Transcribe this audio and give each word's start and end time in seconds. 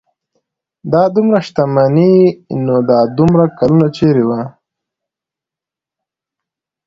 دا 0.91 1.01
دومره 1.15 1.39
شتمني 1.47 2.13
نو 2.65 2.75
دا 2.89 2.99
دومره 3.17 3.45
کلونه 3.57 3.87
چېرې 3.97 4.23
وه. 4.29 4.39